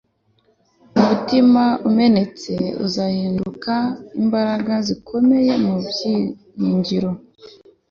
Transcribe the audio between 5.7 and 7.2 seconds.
byiringiro